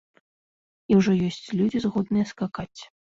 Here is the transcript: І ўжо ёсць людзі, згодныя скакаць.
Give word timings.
І 0.93 0.95
ўжо 0.99 1.11
ёсць 1.27 1.53
людзі, 1.59 1.77
згодныя 1.85 2.25
скакаць. 2.31 2.79